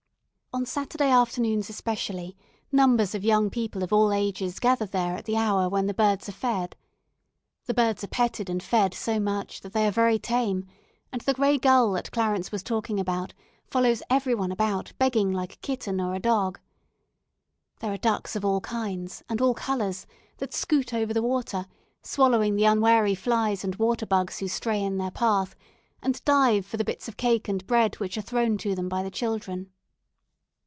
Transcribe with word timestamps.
On 0.53 0.65
Saturday 0.65 1.09
afternoons 1.09 1.69
especially, 1.69 2.35
numbers 2.73 3.15
of 3.15 3.23
young 3.23 3.49
people 3.49 3.83
of 3.83 3.93
all 3.93 4.11
ages 4.11 4.59
gather 4.59 4.85
there 4.85 5.15
at 5.15 5.23
the 5.23 5.37
hour 5.37 5.69
when 5.69 5.85
the 5.85 5.93
birds 5.93 6.27
are 6.27 6.33
fed. 6.33 6.75
The 7.67 7.73
birds 7.73 8.03
are 8.03 8.07
petted 8.09 8.49
and 8.49 8.61
fed 8.61 8.93
so 8.93 9.17
much 9.17 9.61
that 9.61 9.71
they 9.71 9.87
are 9.87 9.91
very 9.93 10.19
tame, 10.19 10.67
and 11.09 11.21
the 11.21 11.33
gray 11.33 11.57
gull 11.57 11.93
that 11.93 12.11
Clarence 12.11 12.51
was 12.51 12.63
talking 12.63 12.99
about, 12.99 13.33
follows 13.65 14.03
every 14.09 14.35
one 14.35 14.51
about 14.51 14.91
begging 14.99 15.31
like 15.31 15.53
a 15.53 15.57
kitten 15.59 16.01
or 16.01 16.13
a 16.15 16.19
dog. 16.19 16.59
There 17.79 17.93
are 17.93 17.97
ducks 17.97 18.35
of 18.35 18.43
all 18.43 18.59
kinds, 18.59 19.23
and 19.29 19.39
all 19.39 19.53
colours, 19.53 20.05
that 20.39 20.53
scoot 20.53 20.93
over 20.93 21.13
the 21.13 21.23
water, 21.23 21.65
swallowing 22.01 22.57
the 22.57 22.65
unwary 22.65 23.15
flies 23.15 23.63
and 23.63 23.75
waterbugs 23.77 24.39
who 24.39 24.49
stray 24.49 24.81
in 24.83 24.97
their 24.97 25.11
path, 25.11 25.55
and 26.03 26.21
dive 26.25 26.65
for 26.65 26.75
the 26.75 26.83
bits 26.83 27.07
of 27.07 27.15
cake 27.15 27.47
and 27.47 27.65
bread 27.65 27.95
which 28.01 28.17
are 28.17 28.21
thrown 28.21 28.57
to 28.57 28.75
them 28.75 28.89
by 28.89 29.01
the 29.01 29.09
children. 29.09 29.69